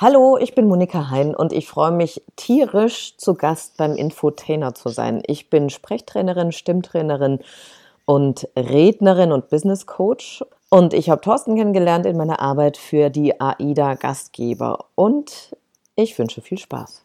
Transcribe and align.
Hallo, 0.00 0.38
ich 0.38 0.54
bin 0.54 0.68
Monika 0.68 1.10
Hein 1.10 1.34
und 1.34 1.52
ich 1.52 1.66
freue 1.66 1.90
mich 1.90 2.22
tierisch 2.36 3.16
zu 3.16 3.34
Gast 3.34 3.76
beim 3.78 3.96
Infotainer 3.96 4.72
zu 4.72 4.90
sein. 4.90 5.24
Ich 5.26 5.50
bin 5.50 5.70
Sprechtrainerin, 5.70 6.52
Stimmtrainerin 6.52 7.40
und 8.04 8.46
Rednerin 8.54 9.32
und 9.32 9.48
Business 9.48 9.86
Coach 9.86 10.44
und 10.70 10.94
ich 10.94 11.10
habe 11.10 11.20
Thorsten 11.20 11.56
kennengelernt 11.56 12.06
in 12.06 12.16
meiner 12.16 12.38
Arbeit 12.38 12.76
für 12.76 13.10
die 13.10 13.40
AIDA 13.40 13.94
Gastgeber 13.94 14.84
und 14.94 15.56
ich 15.96 16.16
wünsche 16.16 16.42
viel 16.42 16.58
Spaß. 16.58 17.02